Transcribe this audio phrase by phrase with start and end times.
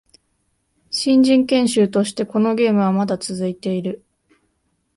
[0.89, 4.03] 新人研修としてこのゲームはまだ続いている